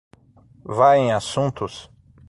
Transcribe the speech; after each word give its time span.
Vá 0.65 0.97
em 0.97 1.11
assuntos? 1.13 1.87